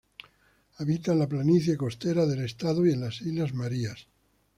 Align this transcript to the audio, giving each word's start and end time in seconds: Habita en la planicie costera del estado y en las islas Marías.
Habita 0.77 1.11
en 1.13 1.19
la 1.19 1.27
planicie 1.33 1.77
costera 1.77 2.25
del 2.25 2.43
estado 2.45 2.87
y 2.87 2.91
en 2.91 3.01
las 3.01 3.21
islas 3.21 3.53
Marías. 3.53 4.07